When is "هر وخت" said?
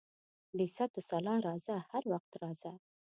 1.89-2.31